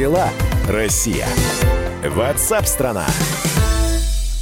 дела, 0.00 0.30
Россия? 0.66 1.26
Ватсап-страна! 2.02 3.04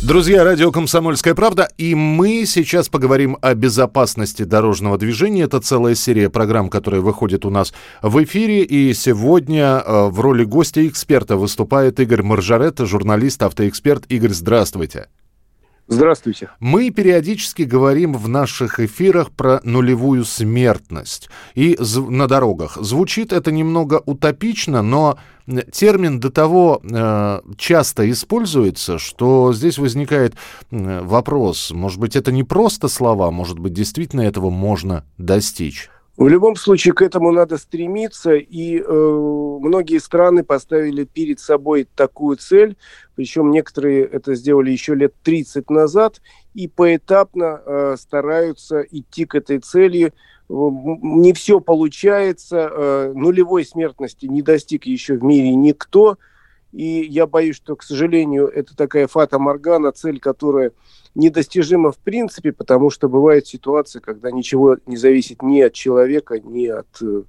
Друзья, 0.01 0.45
радио 0.45 0.71
«Комсомольская 0.71 1.35
правда», 1.35 1.69
и 1.77 1.97
мы 1.97 2.45
сейчас 2.47 2.89
поговорим 2.89 3.37
о 3.43 3.55
безопасности 3.55 4.45
дорожного 4.45 4.99
движения. 4.99 5.43
Это 5.43 5.61
целая 5.61 5.97
серия 5.97 6.31
программ, 6.31 6.71
которая 6.71 7.01
выходит 7.01 7.45
у 7.45 7.51
нас 7.51 7.75
в 8.03 8.23
эфире, 8.23 8.63
и 8.63 8.95
сегодня 8.95 9.83
э, 9.85 10.09
в 10.11 10.21
роли 10.21 10.45
гостя-эксперта 10.45 11.37
выступает 11.37 11.99
Игорь 11.99 12.23
Маржарет, 12.23 12.79
журналист, 12.79 13.43
автоэксперт. 13.43 14.05
Игорь, 14.09 14.35
здравствуйте. 14.35 15.09
Здравствуйте. 15.91 16.51
Мы 16.61 16.91
периодически 16.91 17.63
говорим 17.63 18.13
в 18.13 18.29
наших 18.29 18.79
эфирах 18.79 19.31
про 19.31 19.61
нулевую 19.65 20.27
смертность 20.27 21.31
и 21.55 21.79
на 21.97 22.27
дорогах. 22.27 22.77
Звучит 22.77 23.33
это 23.33 23.51
немного 23.51 24.03
утопично, 24.05 24.83
но 24.83 25.19
термин 25.73 26.21
до 26.21 26.31
того 26.31 26.81
э, 26.83 27.41
часто 27.57 28.11
используется, 28.11 28.99
что 28.99 29.53
здесь 29.53 29.79
возникает 29.79 30.35
вопрос, 30.71 31.71
может 31.71 31.99
быть, 31.99 32.17
это 32.17 32.33
не 32.33 32.45
просто 32.45 32.89
слова, 32.89 33.31
может 33.31 33.59
быть, 33.59 33.73
действительно 33.73 34.23
этого 34.23 34.51
можно 34.51 35.05
достичь. 35.17 35.89
В 36.19 36.27
любом 36.27 36.57
случае 36.57 36.95
к 36.95 37.03
этому 37.03 37.31
надо 37.31 37.59
стремиться, 37.59 38.35
и 38.35 38.81
э, 38.81 38.83
многие 38.83 40.01
страны 40.01 40.43
поставили 40.43 41.05
перед 41.05 41.39
собой 41.39 41.87
такую 41.95 42.37
цель, 42.39 42.77
причем 43.15 43.53
некоторые 43.53 44.05
это 44.05 44.35
сделали 44.35 44.73
еще 44.73 44.97
лет 44.97 45.15
30 45.23 45.71
назад, 45.71 46.21
и 46.55 46.67
поэтапно 46.67 47.63
э, 47.65 47.97
стараются 48.01 48.81
идти 48.81 49.27
к 49.27 49.37
этой 49.37 49.61
цели. 49.61 50.13
Не 50.49 51.33
все 51.35 51.61
получается, 51.61 52.71
э, 52.73 53.13
нулевой 53.15 53.65
смертности 53.65 54.27
не 54.27 54.43
достиг 54.43 54.87
еще 54.87 55.15
в 55.15 55.23
мире 55.23 55.55
никто, 55.55 56.17
и 56.73 57.07
я 57.09 57.27
боюсь, 57.27 57.57
что, 57.57 57.77
к 57.77 57.83
сожалению, 57.83 58.47
это 58.47 58.77
такая 58.77 59.07
фата-моргана, 59.07 59.93
цель, 59.93 60.21
которая 60.21 60.73
недостижимо 61.15 61.91
в 61.93 61.99
принципе, 61.99 62.53
потому 62.53 62.91
что 62.91 63.09
бывает 63.09 63.47
ситуация, 63.47 64.01
когда 64.01 64.31
ничего 64.31 64.77
не 64.87 64.97
зависит 64.97 65.43
ни 65.43 65.61
от 65.61 65.73
человека, 65.73 66.39
ни 66.39 66.67
от 66.67 66.87
э, 67.03 67.23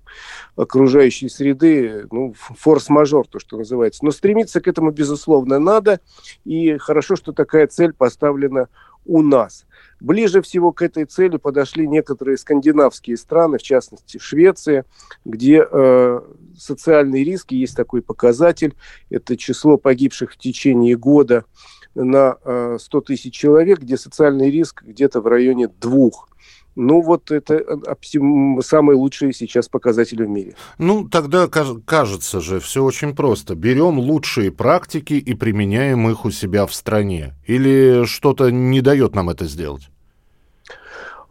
окружающей 0.56 1.30
среды, 1.30 2.06
ну, 2.11 2.33
форс-мажор, 2.38 3.28
то, 3.28 3.39
что 3.39 3.58
называется. 3.58 4.04
Но 4.04 4.11
стремиться 4.11 4.61
к 4.61 4.67
этому, 4.67 4.92
безусловно, 4.92 5.59
надо, 5.59 6.02
и 6.44 6.78
хорошо, 6.78 7.16
что 7.16 7.31
такая 7.31 7.67
цель 7.67 7.94
поставлена 7.94 8.67
у 9.05 9.22
нас. 9.22 9.66
Ближе 10.00 10.42
всего 10.42 10.72
к 10.72 10.81
этой 10.81 11.05
цели 11.05 11.38
подошли 11.38 11.88
некоторые 11.88 12.38
скандинавские 12.38 13.17
страны, 13.17 13.58
в 13.58 13.64
частности 13.64 14.17
Швеция, 14.17 14.86
где 15.25 15.66
э, 15.69 16.22
социальные 16.58 17.23
риски, 17.23 17.55
есть 17.55 17.75
такой 17.75 18.02
показатель, 18.02 18.75
это 19.09 19.36
число 19.36 19.77
погибших 19.77 20.33
в 20.33 20.38
течение 20.38 20.95
года 20.95 21.45
на 21.95 22.38
100 22.77 22.97
э, 22.97 23.02
тысяч 23.02 23.33
человек, 23.33 23.80
где 23.80 23.97
социальный 23.97 24.50
риск 24.50 24.83
где-то 24.83 25.22
в 25.22 25.27
районе 25.27 25.67
двух. 25.67 26.30
Ну, 26.80 27.02
вот 27.02 27.30
это 27.30 27.55
э, 27.55 28.61
самые 28.61 28.95
лучшие 28.95 29.33
сейчас 29.33 29.67
показатели 29.67 30.23
в 30.23 30.30
мире. 30.30 30.55
Ну, 30.77 31.09
тогда 31.09 31.47
кажется 31.47 32.39
же, 32.39 32.61
все 32.61 32.83
очень 32.83 33.13
просто. 33.13 33.55
Берем 33.55 33.99
лучшие 33.99 34.49
практики 34.49 35.13
и 35.13 35.33
применяем 35.33 36.09
их 36.09 36.23
у 36.23 36.31
себя 36.31 36.66
в 36.66 36.73
стране. 36.73 37.36
Или 37.45 38.05
что-то 38.05 38.49
не 38.49 38.80
дает 38.80 39.13
нам 39.13 39.30
это 39.30 39.45
сделать? 39.45 39.89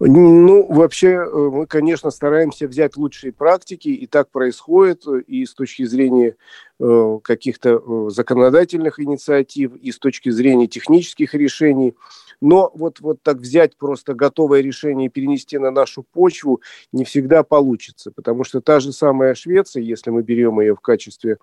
Ну, 0.00 0.64
вообще, 0.72 1.08
э, 1.08 1.50
мы, 1.52 1.66
конечно, 1.66 2.10
стараемся 2.10 2.68
взять 2.68 2.96
лучшие 2.96 3.32
практики, 3.32 3.88
и 3.88 4.06
так 4.06 4.30
происходит, 4.30 5.04
и 5.26 5.44
с 5.44 5.54
точки 5.54 5.84
зрения 5.84 6.36
э, 6.78 7.18
каких-то 7.22 7.70
э, 7.70 8.10
законодательных 8.10 9.00
инициатив, 9.00 9.74
и 9.74 9.90
с 9.90 9.98
точки 9.98 10.30
зрения 10.30 10.68
технических 10.68 11.34
решений. 11.34 11.96
Но 12.40 12.70
вот, 12.76 13.00
вот 13.00 13.20
так 13.24 13.38
взять 13.38 13.76
просто 13.76 14.14
готовое 14.14 14.60
решение 14.60 15.06
и 15.06 15.10
перенести 15.10 15.58
на 15.58 15.72
нашу 15.72 16.04
почву 16.04 16.60
не 16.92 17.04
всегда 17.04 17.42
получится, 17.42 18.12
потому 18.12 18.44
что 18.44 18.60
та 18.60 18.78
же 18.78 18.92
самая 18.92 19.34
Швеция, 19.34 19.82
если 19.82 20.10
мы 20.10 20.22
берем 20.22 20.60
ее 20.60 20.76
в 20.76 20.80
качестве 20.80 21.38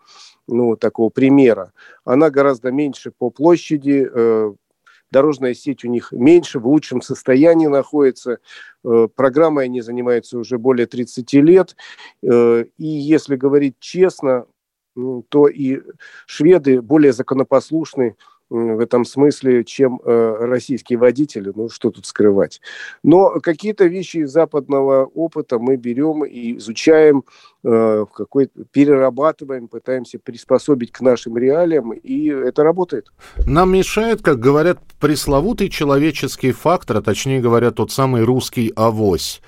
ну, 0.47 0.77
такого 0.77 1.09
примера, 1.09 1.73
она 2.05 2.29
гораздо 2.29 2.71
меньше 2.71 3.11
по 3.11 3.29
площади, 3.29 4.09
дорожная 5.15 5.53
сеть 5.53 5.85
у 5.85 5.87
них 5.87 6.11
меньше, 6.11 6.59
в 6.59 6.67
лучшем 6.67 7.01
состоянии 7.01 7.67
находится. 7.67 8.39
Э, 8.83 9.07
программой 9.15 9.63
они 9.63 9.79
занимаются 9.79 10.37
уже 10.37 10.57
более 10.57 10.87
30 10.87 11.31
лет. 11.35 11.77
Э, 12.21 12.65
и 12.77 12.85
если 12.85 13.37
говорить 13.37 13.75
честно, 13.79 14.45
то 15.29 15.47
и 15.47 15.81
шведы 16.25 16.81
более 16.81 17.13
законопослушны 17.13 18.17
в 18.49 18.79
этом 18.79 19.05
смысле, 19.05 19.63
чем 19.63 19.99
э, 20.03 20.35
российские 20.41 20.99
водители, 20.99 21.51
ну 21.55 21.69
что 21.69 21.89
тут 21.91 22.05
скрывать. 22.05 22.61
Но 23.03 23.39
какие-то 23.41 23.85
вещи 23.85 24.17
из 24.17 24.31
западного 24.31 25.05
опыта 25.05 25.57
мы 25.57 25.77
берем 25.77 26.23
и 26.23 26.57
изучаем, 26.57 27.23
э, 27.63 28.05
какой 28.13 28.49
перерабатываем, 28.71 29.67
пытаемся 29.67 30.19
приспособить 30.19 30.91
к 30.91 31.01
нашим 31.01 31.37
реалиям, 31.37 31.91
и 31.91 32.27
это 32.27 32.63
работает. 32.63 33.11
Нам 33.45 33.73
мешает, 33.73 34.21
как 34.21 34.39
говорят, 34.39 34.79
пресловутый 34.99 35.69
человеческий 35.69 36.51
фактор, 36.51 36.97
а 36.97 37.01
точнее 37.01 37.41
говоря, 37.41 37.71
тот 37.71 37.91
самый 37.91 38.23
русский 38.23 38.71
авось. 38.75 39.41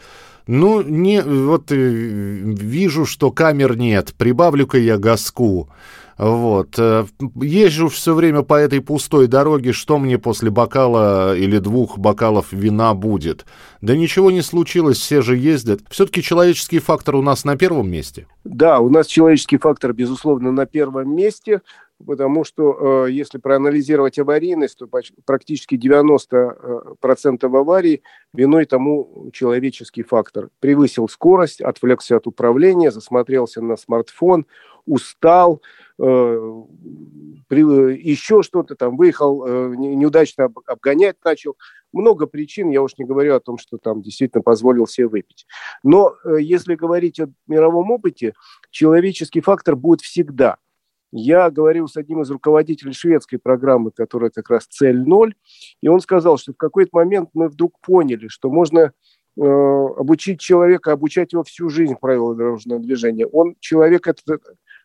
Ну, 0.47 0.81
не, 0.81 1.21
вот 1.21 1.71
э, 1.71 1.75
вижу, 1.75 3.05
что 3.05 3.31
камер 3.31 3.77
нет, 3.77 4.13
прибавлю-ка 4.17 4.77
я 4.77 4.97
газку. 4.97 5.69
Вот. 6.17 6.75
Э, 6.79 7.05
езжу 7.35 7.89
все 7.89 8.13
время 8.13 8.41
по 8.41 8.55
этой 8.55 8.81
пустой 8.81 9.27
дороге, 9.27 9.71
что 9.71 9.99
мне 9.99 10.17
после 10.17 10.49
бокала 10.49 11.35
или 11.35 11.59
двух 11.59 11.97
бокалов 11.97 12.47
вина 12.51 12.93
будет? 12.93 13.45
Да 13.81 13.95
ничего 13.95 14.31
не 14.31 14.41
случилось, 14.41 14.97
все 14.97 15.21
же 15.21 15.37
ездят. 15.37 15.81
Все-таки 15.89 16.23
человеческий 16.23 16.79
фактор 16.79 17.15
у 17.15 17.21
нас 17.21 17.45
на 17.45 17.55
первом 17.55 17.89
месте? 17.89 18.27
Да, 18.43 18.79
у 18.79 18.89
нас 18.89 19.07
человеческий 19.07 19.57
фактор, 19.57 19.93
безусловно, 19.93 20.51
на 20.51 20.65
первом 20.65 21.15
месте 21.15 21.61
потому 22.05 22.43
что 22.43 23.05
э, 23.07 23.11
если 23.11 23.37
проанализировать 23.39 24.19
аварийность, 24.19 24.77
то 24.77 24.87
практически 25.25 25.75
90% 25.75 26.99
э, 27.01 27.57
аварий 27.57 28.03
виной 28.33 28.65
тому 28.65 29.29
человеческий 29.33 30.03
фактор. 30.03 30.49
Превысил 30.59 31.09
скорость, 31.09 31.61
отвлекся 31.61 32.17
от 32.17 32.27
управления, 32.27 32.91
засмотрелся 32.91 33.61
на 33.61 33.77
смартфон, 33.77 34.45
устал, 34.85 35.61
э, 35.99 36.03
еще 37.49 38.43
что-то 38.43 38.75
там, 38.75 38.95
выехал, 38.95 39.45
неудачно 39.75 40.49
обгонять 40.65 41.17
начал. 41.23 41.57
Много 41.93 42.27
причин, 42.27 42.69
я 42.69 42.81
уж 42.81 42.97
не 42.97 43.05
говорю 43.05 43.35
о 43.35 43.39
том, 43.39 43.57
что 43.57 43.77
там 43.77 44.01
действительно 44.01 44.43
позволил 44.43 44.87
себе 44.87 45.07
выпить. 45.07 45.47
Но 45.83 46.15
если 46.37 46.75
говорить 46.75 47.19
о 47.19 47.29
мировом 47.47 47.91
опыте, 47.91 48.33
человеческий 48.69 49.41
фактор 49.41 49.75
будет 49.75 50.01
всегда– 50.01 50.57
я 51.11 51.49
говорил 51.49 51.87
с 51.87 51.97
одним 51.97 52.21
из 52.21 52.29
руководителей 52.29 52.93
шведской 52.93 53.39
программы, 53.39 53.91
которая 53.91 54.29
как 54.29 54.49
раз 54.49 54.65
цель 54.65 55.01
ноль, 55.03 55.35
и 55.81 55.87
он 55.87 56.01
сказал, 56.01 56.37
что 56.37 56.53
в 56.53 56.57
какой-то 56.57 56.91
момент 56.93 57.29
мы 57.33 57.47
вдруг 57.47 57.79
поняли, 57.79 58.27
что 58.27 58.49
можно 58.49 58.79
э, 58.79 59.41
обучить 59.41 60.39
человека, 60.39 60.91
обучать 60.91 61.33
его 61.33 61.43
всю 61.43 61.69
жизнь 61.69 61.95
правила 61.99 62.35
дорожного 62.35 62.81
движения. 62.81 63.25
Он 63.25 63.55
человек 63.59 64.07
это 64.07 64.39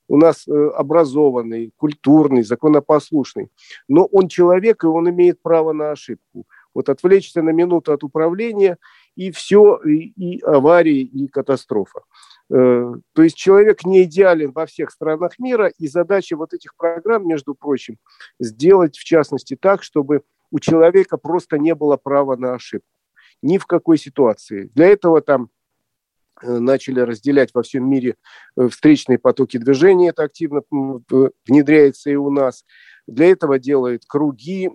у 0.08 0.16
нас 0.16 0.46
э, 0.46 0.52
образованный, 0.52 1.72
культурный, 1.76 2.42
законопослушный, 2.42 3.50
но 3.88 4.04
он 4.04 4.28
человек, 4.28 4.84
и 4.84 4.86
он 4.86 5.08
имеет 5.10 5.40
право 5.42 5.72
на 5.72 5.92
ошибку. 5.92 6.46
Вот 6.74 6.88
отвлечься 6.88 7.42
на 7.42 7.50
минуту 7.50 7.92
от 7.92 8.04
управления, 8.04 8.78
и 9.14 9.30
все, 9.30 9.76
и, 9.84 10.12
и 10.16 10.40
аварии, 10.42 11.00
и 11.00 11.28
катастрофа. 11.28 12.00
Э, 12.52 12.94
то 13.14 13.22
есть 13.22 13.36
человек 13.36 13.84
не 13.84 14.02
идеален 14.02 14.52
во 14.52 14.66
всех 14.66 14.90
странах 14.90 15.38
мира, 15.38 15.68
и 15.78 15.88
задача 15.88 16.36
вот 16.36 16.52
этих 16.52 16.76
программ, 16.76 17.26
между 17.26 17.54
прочим, 17.54 17.96
сделать 18.38 18.96
в 18.96 19.04
частности 19.04 19.56
так, 19.56 19.82
чтобы 19.82 20.22
у 20.50 20.58
человека 20.58 21.16
просто 21.16 21.58
не 21.58 21.74
было 21.74 21.96
права 21.96 22.36
на 22.36 22.54
ошибку. 22.54 22.86
Ни 23.40 23.56
в 23.56 23.66
какой 23.66 23.96
ситуации. 23.96 24.70
Для 24.74 24.88
этого 24.88 25.22
там 25.22 25.48
э, 26.42 26.58
начали 26.58 27.00
разделять 27.00 27.54
во 27.54 27.62
всем 27.62 27.88
мире 27.88 28.16
э, 28.56 28.68
встречные 28.68 29.18
потоки 29.18 29.56
движения, 29.56 30.10
это 30.10 30.24
активно 30.24 30.62
внедряется 31.46 32.10
и 32.10 32.16
у 32.16 32.30
нас. 32.30 32.66
Для 33.06 33.30
этого 33.30 33.58
делают 33.58 34.04
круги, 34.06 34.68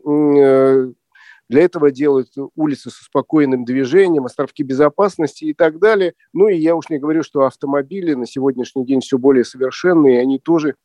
для 1.49 1.61
этого 1.61 1.91
делают 1.91 2.33
улицы 2.55 2.89
со 2.89 3.03
спокойным 3.03 3.65
движением, 3.65 4.25
островки 4.25 4.63
безопасности 4.63 5.45
и 5.45 5.53
так 5.53 5.79
далее. 5.79 6.13
Ну 6.33 6.47
и 6.47 6.57
я 6.57 6.75
уж 6.75 6.89
не 6.89 6.99
говорю, 6.99 7.23
что 7.23 7.45
автомобили 7.45 8.13
на 8.13 8.25
сегодняшний 8.25 8.85
день 8.85 9.01
все 9.01 9.17
более 9.17 9.45
совершенные, 9.45 10.21
они 10.21 10.39
тоже 10.39 10.75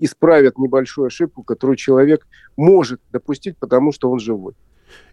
исправят 0.00 0.58
небольшую 0.58 1.06
ошибку, 1.06 1.42
которую 1.42 1.76
человек 1.76 2.26
может 2.56 3.00
допустить, 3.10 3.58
потому 3.58 3.92
что 3.92 4.10
он 4.10 4.18
живой. 4.18 4.54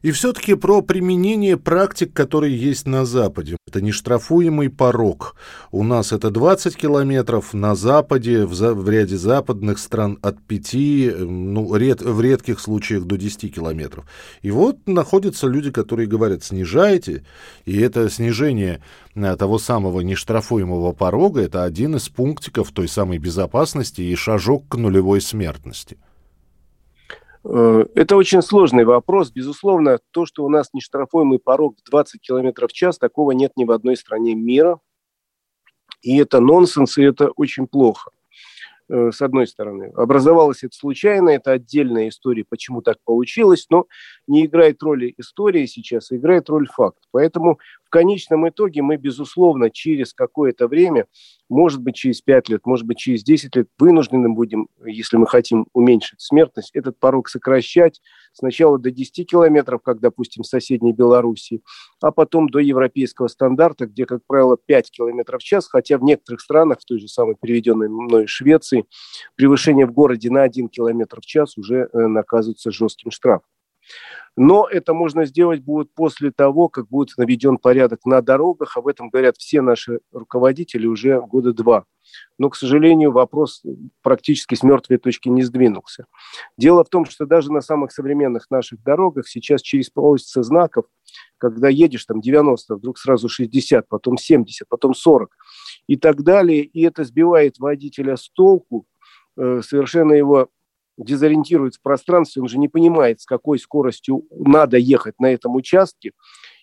И 0.01 0.11
все-таки 0.11 0.55
про 0.55 0.81
применение 0.81 1.57
практик, 1.57 2.13
которые 2.13 2.57
есть 2.57 2.87
на 2.87 3.05
Западе. 3.05 3.57
Это 3.67 3.81
нештрафуемый 3.81 4.69
порог. 4.69 5.35
У 5.71 5.83
нас 5.83 6.13
это 6.13 6.29
20 6.29 6.75
километров, 6.77 7.53
на 7.53 7.75
Западе, 7.75 8.45
в, 8.45 8.53
за, 8.53 8.73
в 8.73 8.89
ряде 8.89 9.17
западных 9.17 9.77
стран 9.77 10.17
от 10.21 10.41
5, 10.41 10.73
ну, 11.19 11.75
ред, 11.75 12.01
в 12.01 12.21
редких 12.21 12.61
случаях 12.61 13.03
до 13.03 13.17
10 13.17 13.53
километров. 13.53 14.05
И 14.41 14.51
вот 14.51 14.87
находятся 14.87 15.47
люди, 15.47 15.69
которые 15.69 16.07
говорят, 16.07 16.43
снижайте, 16.43 17.25
и 17.65 17.77
это 17.79 18.09
снижение 18.09 18.81
э, 19.15 19.35
того 19.35 19.59
самого 19.59 19.99
нештрафуемого 19.99 20.93
порога, 20.93 21.41
это 21.41 21.65
один 21.65 21.97
из 21.97 22.07
пунктиков 22.07 22.71
той 22.71 22.87
самой 22.87 23.17
безопасности 23.17 24.01
и 24.01 24.15
шажок 24.15 24.67
к 24.69 24.75
нулевой 24.75 25.19
смертности. 25.19 25.97
Э, 27.43 27.85
это 27.95 28.15
очень 28.15 28.41
сложный 28.41 28.85
вопрос. 28.85 29.31
Безусловно, 29.31 29.99
то, 30.11 30.25
что 30.25 30.43
у 30.43 30.49
нас 30.49 30.69
нештрафуемый 30.73 31.39
порог 31.39 31.77
в 31.77 31.89
20 31.89 32.21
км 32.21 32.67
в 32.67 32.73
час, 32.73 32.97
такого 32.97 33.31
нет 33.31 33.53
ни 33.55 33.65
в 33.65 33.71
одной 33.71 33.95
стране 33.95 34.35
мира. 34.35 34.79
И 36.01 36.17
это 36.17 36.39
нонсенс, 36.39 36.97
и 36.97 37.03
это 37.03 37.29
очень 37.35 37.67
плохо. 37.67 38.11
Э, 38.91 39.11
с 39.11 39.21
одной 39.21 39.45
стороны. 39.45 39.91
Образовалось 39.95 40.63
это 40.63 40.75
случайно, 40.75 41.29
это 41.29 41.51
отдельная 41.51 42.09
история, 42.09 42.43
почему 42.43 42.81
так 42.81 42.97
получилось, 43.05 43.67
но 43.69 43.85
не 44.29 44.45
играет 44.45 44.81
роли 44.83 45.13
история 45.17 45.67
сейчас, 45.67 46.11
а 46.11 46.15
играет 46.15 46.49
роль 46.49 46.67
факт. 46.67 46.99
Поэтому 47.11 47.59
в 47.83 47.89
конечном 47.89 48.47
итоге 48.47 48.83
мы, 48.83 48.97
безусловно, 48.97 49.71
через 49.71 50.13
какое-то 50.13 50.67
время, 50.67 51.07
может 51.49 51.81
быть, 51.81 51.95
через 51.95 52.21
5 52.21 52.49
лет, 52.49 52.61
может 52.65 52.85
быть, 52.85 52.99
через 52.99 53.23
10 53.23 53.55
лет, 53.55 53.67
вынуждены 53.79 54.29
будем, 54.29 54.67
если 54.85 55.17
мы 55.17 55.25
хотим 55.25 55.65
уменьшить 55.73 56.21
смертность, 56.21 56.69
этот 56.75 56.99
порог 56.99 57.29
сокращать 57.29 57.99
сначала 58.31 58.77
до 58.77 58.91
10 58.91 59.27
километров, 59.27 59.81
как, 59.81 59.99
допустим, 59.99 60.43
в 60.43 60.47
соседней 60.47 60.93
Белоруссии, 60.93 61.63
а 61.99 62.11
потом 62.11 62.47
до 62.49 62.59
европейского 62.59 63.27
стандарта, 63.27 63.87
где, 63.87 64.05
как 64.05 64.21
правило, 64.27 64.55
5 64.63 64.91
километров 64.91 65.41
в 65.41 65.43
час, 65.43 65.67
хотя 65.67 65.97
в 65.97 66.03
некоторых 66.03 66.41
странах, 66.41 66.79
в 66.81 66.85
той 66.85 66.99
же 66.99 67.07
самой 67.07 67.35
приведенной 67.35 67.89
мной 67.89 68.27
Швеции, 68.27 68.85
превышение 69.35 69.87
в 69.87 69.91
городе 69.91 70.29
на 70.29 70.43
1 70.43 70.69
километр 70.69 71.21
в 71.21 71.25
час 71.25 71.57
уже 71.57 71.89
э, 71.91 71.97
наказывается 72.07 72.69
жестким 72.69 73.09
штрафом. 73.09 73.47
Но 74.35 74.67
это 74.69 74.93
можно 74.93 75.25
сделать 75.25 75.61
будет 75.61 75.93
после 75.93 76.31
того, 76.31 76.69
как 76.69 76.87
будет 76.87 77.17
наведен 77.17 77.57
порядок 77.57 78.05
на 78.05 78.21
дорогах. 78.21 78.77
Об 78.77 78.87
этом 78.87 79.09
говорят 79.09 79.35
все 79.37 79.61
наши 79.61 79.99
руководители 80.13 80.85
уже 80.85 81.19
года 81.21 81.53
два. 81.53 81.85
Но, 82.37 82.49
к 82.49 82.55
сожалению, 82.55 83.11
вопрос 83.11 83.61
практически 84.01 84.55
с 84.55 84.63
мертвой 84.63 84.97
точки 84.97 85.29
не 85.29 85.43
сдвинулся. 85.43 86.05
Дело 86.57 86.83
в 86.83 86.89
том, 86.89 87.05
что 87.05 87.25
даже 87.25 87.51
на 87.51 87.61
самых 87.61 87.91
современных 87.91 88.49
наших 88.49 88.81
дорогах 88.81 89.27
сейчас 89.27 89.61
через 89.61 89.89
полосицы 89.89 90.41
знаков, 90.43 90.85
когда 91.37 91.69
едешь 91.69 92.05
там 92.05 92.21
90, 92.21 92.75
вдруг 92.75 92.97
сразу 92.97 93.29
60, 93.29 93.87
потом 93.87 94.17
70, 94.17 94.67
потом 94.69 94.93
40 94.93 95.35
и 95.87 95.97
так 95.97 96.23
далее, 96.23 96.63
и 96.63 96.81
это 96.83 97.03
сбивает 97.03 97.59
водителя 97.59 98.15
с 98.15 98.29
толку, 98.29 98.85
э, 99.37 99.61
совершенно 99.63 100.13
его 100.13 100.49
дезориентирует 101.03 101.75
в 101.75 101.81
пространстве, 101.81 102.41
он 102.41 102.47
же 102.47 102.57
не 102.57 102.67
понимает, 102.67 103.21
с 103.21 103.25
какой 103.25 103.59
скоростью 103.59 104.25
надо 104.31 104.77
ехать 104.77 105.19
на 105.19 105.31
этом 105.31 105.55
участке 105.55 106.11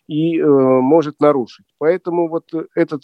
и 0.06 0.38
э, 0.38 0.44
может 0.46 1.20
нарушить. 1.20 1.66
Поэтому 1.78 2.28
вот 2.28 2.50
этот 2.74 3.02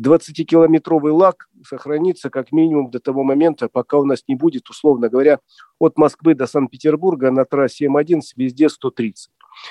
20-километровый 0.00 1.12
лак 1.12 1.48
сохранится 1.66 2.30
как 2.30 2.52
минимум 2.52 2.90
до 2.90 3.00
того 3.00 3.22
момента, 3.22 3.68
пока 3.68 3.98
у 3.98 4.04
нас 4.04 4.24
не 4.28 4.34
будет, 4.34 4.68
условно 4.70 5.08
говоря, 5.08 5.40
от 5.78 5.98
Москвы 5.98 6.34
до 6.34 6.46
Санкт-Петербурга 6.46 7.30
на 7.30 7.44
трассе 7.44 7.86
М1 7.86 8.20
везде 8.36 8.68
130. 8.68 9.30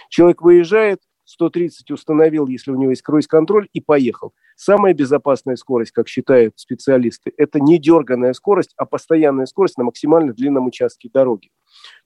Человек 0.10 0.42
выезжает, 0.42 1.02
130 1.26 1.92
установил, 1.92 2.48
если 2.48 2.72
у 2.72 2.76
него 2.76 2.92
есть 2.92 3.02
круиз-контроль, 3.02 3.70
и 3.74 3.82
поехал. 3.82 4.34
Самая 4.62 4.94
безопасная 4.94 5.56
скорость, 5.56 5.94
как 5.94 6.10
считают 6.10 6.60
специалисты, 6.60 7.32
это 7.38 7.62
не 7.62 7.80
дерганная 7.80 8.34
скорость, 8.34 8.74
а 8.76 8.86
постоянная 8.86 9.46
скорость 9.46 9.78
на 9.78 9.86
максимально 9.86 10.34
длинном 10.34 10.66
участке 10.66 11.10
дороги. 11.14 11.50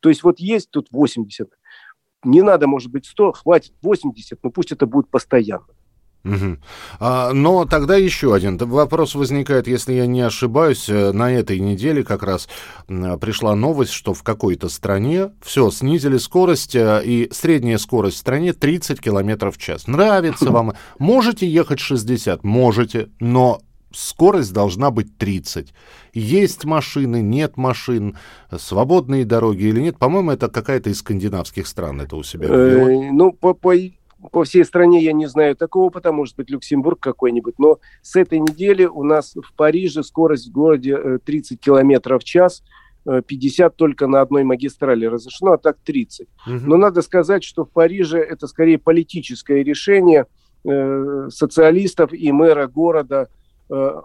То 0.02 0.10
есть 0.10 0.22
вот 0.22 0.40
есть 0.40 0.70
тут 0.70 0.90
80, 0.92 1.50
не 2.24 2.44
надо, 2.44 2.68
может 2.68 2.92
быть, 2.92 3.08
100, 3.08 3.32
хватит 3.32 3.74
80, 3.82 4.38
но 4.44 4.52
пусть 4.52 4.72
это 4.72 4.86
будет 4.86 5.10
постоянно. 5.10 5.66
Угу. 6.26 6.58
А, 7.00 7.34
но 7.34 7.66
тогда 7.66 7.98
еще 7.98 8.34
один 8.34 8.58
вопрос 8.58 9.14
возникает, 9.14 9.68
если 9.68 9.94
я 9.94 10.06
не 10.06 10.22
ошибаюсь, 10.22 10.88
э, 10.88 11.12
на 11.12 11.32
этой 11.32 11.60
неделе 11.60 12.04
как 12.04 12.24
раз 12.24 12.48
пришла 12.88 13.56
новость, 13.56 13.92
что 13.92 14.14
в 14.14 14.24
какой-то 14.24 14.70
стране 14.70 15.32
все 15.42 15.70
снизили 15.70 16.18
скорость, 16.18 16.76
э, 16.76 17.02
и 17.04 17.30
средняя 17.34 17.78
скорость 17.78 18.18
в 18.18 18.20
стране 18.20 18.54
30 18.54 19.02
км 19.02 19.52
в 19.52 19.58
час. 19.58 19.88
Нравится 19.88 20.46
вам? 20.52 20.74
Можете 20.98 21.46
ехать 21.46 21.80
60? 21.80 22.44
Можете, 22.46 23.10
но 23.20 23.60
скорость 23.92 24.54
должна 24.54 24.92
быть 24.92 25.18
30. 25.18 25.74
Есть 26.14 26.64
машины, 26.64 27.22
нет 27.22 27.58
машин, 27.58 28.18
свободные 28.58 29.26
дороги 29.26 29.64
или 29.64 29.82
нет. 29.82 29.98
По-моему, 29.98 30.32
это 30.32 30.48
какая-то 30.48 30.90
из 30.90 31.00
скандинавских 31.00 31.68
стран 31.68 32.02
это 32.02 32.16
у 32.16 32.24
себя. 32.24 32.48
Э, 32.48 33.12
ну, 33.12 33.32
по, 33.34 33.54
по 33.54 33.76
по 34.32 34.44
всей 34.44 34.64
стране 34.66 35.04
я 35.04 35.14
не 35.14 35.28
знаю 35.28 35.56
такого 35.56 35.86
опыта, 35.86 36.12
может 36.12 36.36
быть, 36.36 36.50
Люксембург 36.50 37.00
какой-нибудь, 37.00 37.60
но 37.60 37.80
с 38.02 38.16
этой 38.16 38.40
недели 38.40 38.86
у 38.86 39.04
нас 39.04 39.36
в 39.36 39.54
Париже 39.56 40.04
скорость 40.04 40.50
в 40.50 40.52
городе 40.52 41.20
30 41.20 41.52
э, 41.52 41.62
километров 41.62 42.22
в 42.22 42.26
час, 42.26 42.64
50 43.06 43.74
э, 43.74 43.76
только 43.76 44.08
на 44.08 44.22
одной 44.22 44.44
магистрали 44.44 45.06
разрешено, 45.06 45.54
а 45.54 45.58
так 45.58 45.78
30. 45.84 46.28
Угу. 46.48 46.54
Но 46.66 46.78
надо 46.78 47.02
сказать, 47.02 47.44
что 47.44 47.66
в 47.66 47.70
Париже 47.70 48.20
это 48.20 48.48
скорее 48.48 48.78
политическое 48.78 49.64
решение 49.64 50.26
э, 50.64 51.28
социалистов 51.30 52.14
и 52.14 52.32
мэра 52.32 52.68
города 52.68 53.30
э, 53.70 54.02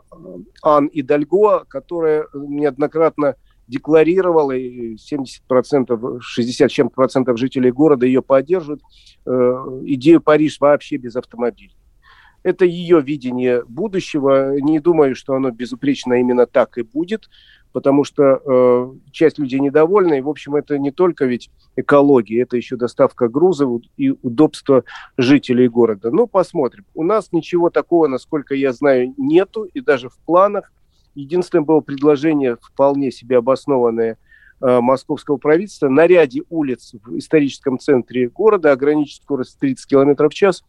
Ан 0.62 0.90
Идальго, 0.92 1.64
которая 1.68 2.26
неоднократно 2.34 3.36
декларировала, 3.68 4.52
и 4.52 4.96
70%, 4.96 6.20
60 6.20 6.70
чем 6.70 6.90
процентов 6.90 7.38
жителей 7.38 7.70
города 7.70 8.06
ее 8.06 8.22
поддерживают, 8.22 8.82
э, 9.26 9.30
идею 9.84 10.20
Париж 10.20 10.58
вообще 10.60 10.96
без 10.96 11.14
автомобилей. 11.16 11.76
Это 12.42 12.64
ее 12.64 13.00
видение 13.00 13.64
будущего. 13.64 14.58
Не 14.60 14.80
думаю, 14.80 15.14
что 15.14 15.34
оно 15.34 15.50
безупречно 15.50 16.14
именно 16.14 16.46
так 16.46 16.78
и 16.78 16.82
будет, 16.82 17.28
потому 17.72 18.04
что 18.04 18.22
э, 18.22 19.10
часть 19.10 19.38
людей 19.38 19.60
недовольна. 19.60 20.14
И, 20.14 20.20
в 20.20 20.28
общем, 20.28 20.54
это 20.54 20.78
не 20.78 20.90
только 20.90 21.26
ведь 21.26 21.50
экология, 21.76 22.42
это 22.42 22.56
еще 22.56 22.76
доставка 22.76 23.28
грузов 23.28 23.82
и 23.96 24.10
удобство 24.22 24.84
жителей 25.16 25.68
города. 25.68 26.10
Ну, 26.10 26.26
посмотрим. 26.26 26.86
У 26.94 27.02
нас 27.02 27.32
ничего 27.32 27.70
такого, 27.70 28.06
насколько 28.06 28.54
я 28.54 28.72
знаю, 28.72 29.12
нету, 29.16 29.64
и 29.64 29.80
даже 29.80 30.08
в 30.08 30.18
планах 30.24 30.72
Единственное 31.18 31.64
было 31.64 31.80
предложение 31.80 32.56
вполне 32.62 33.10
себе 33.10 33.38
обоснованное 33.38 34.18
э, 34.60 34.80
московского 34.80 35.36
правительства 35.36 35.88
на 35.88 36.06
ряде 36.06 36.42
улиц 36.48 36.94
в 37.02 37.18
историческом 37.18 37.80
центре 37.80 38.28
города 38.28 38.70
ограничить 38.70 39.22
скорость 39.24 39.56
в 39.56 39.58
30 39.58 39.84
км 39.86 40.28
в 40.28 40.32
час. 40.32 40.62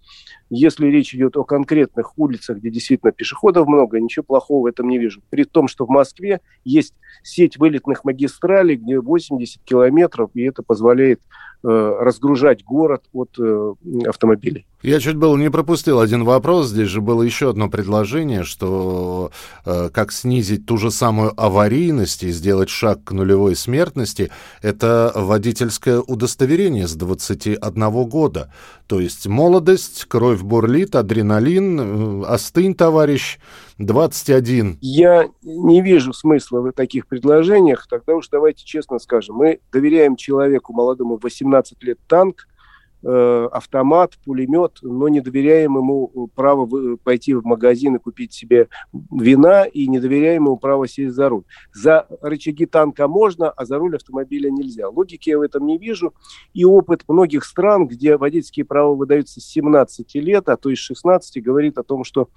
Если 0.49 0.87
речь 0.87 1.13
идет 1.13 1.37
о 1.37 1.43
конкретных 1.43 2.17
улицах, 2.17 2.57
где 2.57 2.71
действительно 2.71 3.11
пешеходов 3.11 3.67
много, 3.67 3.99
ничего 3.99 4.23
плохого 4.23 4.63
в 4.63 4.65
этом 4.65 4.89
не 4.89 4.97
вижу. 4.97 5.21
При 5.29 5.43
том, 5.43 5.67
что 5.67 5.85
в 5.85 5.89
Москве 5.89 6.41
есть 6.63 6.95
сеть 7.21 7.57
вылетных 7.57 8.03
магистралей, 8.03 8.75
где 8.75 8.99
80 8.99 9.61
километров, 9.63 10.31
и 10.33 10.41
это 10.41 10.63
позволяет 10.63 11.21
э, 11.63 11.67
разгружать 11.67 12.63
город 12.63 13.03
от 13.13 13.37
э, 13.37 13.73
автомобилей. 14.07 14.65
Я 14.81 15.01
чуть 15.01 15.17
было 15.17 15.35
не 15.35 15.51
пропустил 15.51 15.99
один 15.99 16.23
вопрос. 16.23 16.67
Здесь 16.67 16.87
же 16.87 17.01
было 17.01 17.21
еще 17.21 17.49
одно 17.49 17.69
предложение, 17.69 18.43
что 18.43 19.29
э, 19.65 19.89
как 19.91 20.13
снизить 20.13 20.65
ту 20.65 20.77
же 20.77 20.89
самую 20.89 21.33
аварийность 21.35 22.23
и 22.23 22.31
сделать 22.31 22.69
шаг 22.69 23.03
к 23.03 23.11
нулевой 23.11 23.57
смертности, 23.57 24.31
это 24.61 25.11
водительское 25.15 25.99
удостоверение 25.99 26.87
с 26.87 26.95
21 26.95 27.89
года. 28.07 28.53
То 28.87 29.01
есть 29.01 29.27
молодость, 29.27 30.05
кровь 30.05 30.41
бурлит, 30.41 30.95
адреналин, 30.95 32.23
э, 32.23 32.25
остынь, 32.27 32.73
товарищ, 32.73 33.37
21. 33.79 34.77
Я 34.79 35.27
не 35.41 35.81
вижу 35.81 36.13
смысла 36.13 36.61
в 36.61 36.71
таких 36.71 37.07
предложениях. 37.07 37.85
Тогда 37.89 38.15
уж 38.15 38.29
давайте 38.29 38.63
честно 38.63 38.97
скажем. 38.99 39.35
Мы 39.35 39.59
доверяем 39.73 40.15
человеку 40.15 40.71
молодому 40.71 41.19
18 41.21 41.83
лет 41.83 41.99
танк, 42.07 42.47
автомат, 43.01 44.17
пулемет, 44.25 44.79
но 44.81 45.07
не 45.07 45.21
доверяем 45.21 45.77
ему 45.77 46.29
право 46.35 46.97
пойти 46.97 47.33
в 47.33 47.45
магазин 47.45 47.95
и 47.95 47.99
купить 47.99 48.33
себе 48.33 48.67
вина, 49.11 49.63
и 49.65 49.87
не 49.87 49.99
доверяем 49.99 50.45
ему 50.45 50.57
право 50.57 50.87
сесть 50.87 51.15
за 51.15 51.29
руль. 51.29 51.43
За 51.73 52.07
рычаги 52.21 52.65
танка 52.65 53.07
можно, 53.07 53.49
а 53.49 53.65
за 53.65 53.77
руль 53.77 53.95
автомобиля 53.95 54.49
нельзя. 54.49 54.89
Логики 54.89 55.29
я 55.29 55.37
в 55.37 55.41
этом 55.41 55.65
не 55.65 55.77
вижу. 55.77 56.13
И 56.53 56.65
опыт 56.65 57.03
многих 57.07 57.45
стран, 57.45 57.87
где 57.87 58.17
водительские 58.17 58.65
права 58.65 58.93
выдаются 58.95 59.39
с 59.39 59.45
17 59.45 60.15
лет, 60.15 60.49
а 60.49 60.57
то 60.57 60.69
и 60.69 60.75
с 60.75 60.79
16, 60.79 61.43
говорит 61.43 61.77
о 61.77 61.83
том, 61.83 62.03
что 62.03 62.29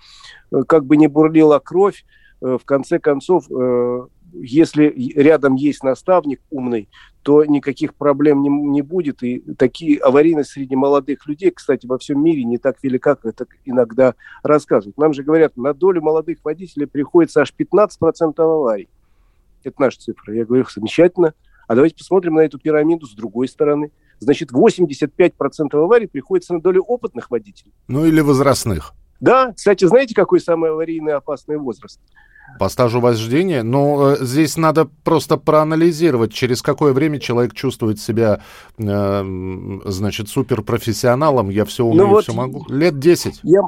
э, 0.51 0.63
как 0.67 0.87
бы 0.87 0.97
не 0.97 1.09
бурлила 1.09 1.59
кровь, 1.59 2.05
э, 2.41 2.59
в 2.61 2.65
конце 2.65 2.99
концов 2.99 3.47
если 4.33 4.93
рядом 5.17 5.55
есть 5.55 5.83
наставник 5.83 6.41
умный, 6.51 6.89
то 7.23 7.45
никаких 7.45 7.95
проблем 7.95 8.43
не, 8.43 8.49
не 8.49 8.83
будет. 8.83 9.23
И 9.23 9.41
такие 9.57 9.99
аварийность 9.99 10.51
среди 10.51 10.75
молодых 10.75 11.27
людей, 11.27 11.51
кстати, 11.51 11.87
во 11.87 11.99
всем 11.99 12.23
мире 12.23 12.45
не 12.45 12.59
так 12.59 12.83
велика, 12.83 13.15
как 13.15 13.27
это 13.27 13.47
иногда 13.65 14.15
рассказывают. 14.43 14.99
Нам 14.99 15.13
же 15.13 15.23
говорят, 15.23 15.57
на 15.57 15.75
долю 15.75 16.03
молодых 16.03 16.39
водителей 16.45 16.87
приходится 16.87 17.43
аж 17.43 17.55
15% 17.57 18.35
аварий. 18.39 18.89
Это 19.65 19.81
наша 19.81 20.01
цифра. 20.01 20.35
Я 20.35 20.45
говорю, 20.45 20.65
замечательно. 20.73 21.35
А 21.69 21.75
давайте 21.75 21.97
посмотрим 21.97 22.35
на 22.35 22.41
эту 22.41 22.59
пирамиду 22.59 23.07
с 23.07 23.15
другой 23.15 23.49
стороны. 23.49 23.93
Значит, 24.19 24.53
85% 24.53 25.75
аварий 25.75 26.07
приходится 26.07 26.55
на 26.55 26.61
долю 26.61 26.83
опытных 26.83 27.31
водителей. 27.31 27.73
Ну 27.89 28.05
или 28.05 28.21
возрастных. 28.21 28.95
Да, 29.21 29.53
кстати, 29.53 29.85
знаете, 29.85 30.15
какой 30.15 30.41
самый 30.41 30.71
аварийный 30.71 31.13
опасный 31.13 31.57
возраст? 31.57 32.01
По 32.59 32.69
стажу 32.69 33.01
вождения? 33.01 33.63
Ну, 33.63 34.13
э, 34.13 34.17
здесь 34.21 34.57
надо 34.57 34.89
просто 35.05 35.37
проанализировать, 35.37 36.33
через 36.33 36.63
какое 36.63 36.93
время 36.93 37.19
человек 37.19 37.55
чувствует 37.55 37.99
себя, 38.01 38.41
э, 38.79 39.81
значит, 39.85 40.29
суперпрофессионалом. 40.29 41.51
Я 41.51 41.65
все 41.65 41.85
умею, 41.85 42.05
ну 42.05 42.09
вот 42.09 42.25
все 42.25 42.33
могу. 42.33 42.65
Лет 42.69 42.99
10. 42.99 43.41
Я, 43.43 43.63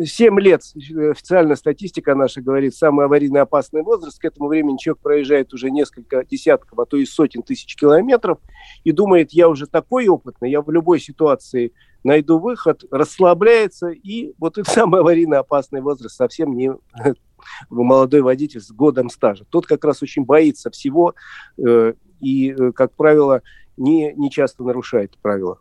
7 0.00 0.40
лет, 0.40 0.62
официальная 1.10 1.56
статистика 1.56 2.14
наша 2.14 2.40
говорит, 2.40 2.74
самый 2.74 3.06
аварийно 3.06 3.42
опасный 3.42 3.82
возраст. 3.82 4.18
К 4.18 4.24
этому 4.24 4.48
времени 4.48 4.78
человек 4.78 5.02
проезжает 5.02 5.52
уже 5.52 5.70
несколько 5.70 6.24
десятков, 6.24 6.78
а 6.78 6.86
то 6.86 6.96
и 6.96 7.04
сотен 7.04 7.42
тысяч 7.42 7.76
километров 7.76 8.38
и 8.84 8.92
думает, 8.92 9.32
я 9.32 9.48
уже 9.48 9.66
такой 9.66 10.08
опытный, 10.08 10.50
я 10.50 10.62
в 10.62 10.70
любой 10.70 11.00
ситуации 11.00 11.72
найду 12.04 12.38
выход, 12.38 12.84
расслабляется, 12.90 13.88
и 13.88 14.32
вот 14.38 14.58
это 14.58 14.68
самый 14.68 15.00
аварийно 15.00 15.38
опасный 15.38 15.80
возраст, 15.80 16.16
совсем 16.16 16.56
не 16.56 16.72
молодой 17.70 18.20
водитель 18.20 18.60
с 18.60 18.70
годом 18.70 19.10
стажа. 19.10 19.44
Тот 19.48 19.66
как 19.66 19.84
раз 19.84 20.02
очень 20.02 20.24
боится 20.24 20.70
всего 20.70 21.14
э, 21.58 21.94
и, 22.20 22.52
э, 22.52 22.72
как 22.72 22.94
правило, 22.94 23.42
не, 23.76 24.12
не 24.14 24.30
часто 24.30 24.62
нарушает 24.62 25.16
правила. 25.22 25.58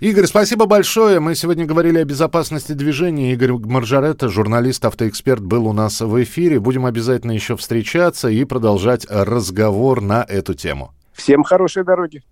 Игорь, 0.00 0.26
спасибо 0.26 0.66
большое. 0.66 1.20
Мы 1.20 1.34
сегодня 1.34 1.66
говорили 1.66 1.98
о 1.98 2.04
безопасности 2.04 2.72
движения. 2.72 3.32
Игорь 3.32 3.52
Маржаретта, 3.52 4.28
журналист, 4.28 4.84
автоэксперт, 4.84 5.42
был 5.42 5.66
у 5.66 5.72
нас 5.72 6.00
в 6.00 6.22
эфире. 6.22 6.60
Будем 6.60 6.86
обязательно 6.86 7.32
еще 7.32 7.56
встречаться 7.56 8.28
и 8.28 8.44
продолжать 8.44 9.06
разговор 9.08 10.00
на 10.00 10.24
эту 10.28 10.54
тему. 10.54 10.92
Всем 11.12 11.44
хорошей 11.44 11.84
дороги. 11.84 12.22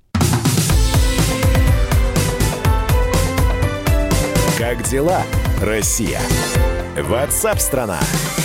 Как 4.59 4.83
дела, 4.85 5.23
Россия? 5.61 6.21
Ватсап-страна! 6.97 7.99
страна 8.01 8.42